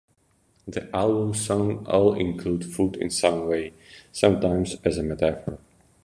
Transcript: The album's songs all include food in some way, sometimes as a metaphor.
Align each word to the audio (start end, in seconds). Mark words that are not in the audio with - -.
The 0.67 0.89
album's 0.95 1.45
songs 1.45 1.87
all 1.87 2.15
include 2.15 2.65
food 2.65 2.95
in 2.95 3.11
some 3.11 3.47
way, 3.47 3.75
sometimes 4.11 4.77
as 4.83 4.97
a 4.97 5.03
metaphor. 5.03 5.59